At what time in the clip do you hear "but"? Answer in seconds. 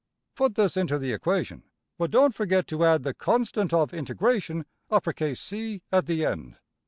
1.99-2.09